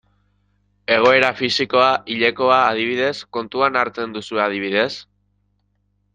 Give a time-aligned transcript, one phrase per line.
[0.95, 4.91] Egoera fisikoa, hilekoa, adibidez, kontuan hartzen duzue adibidez?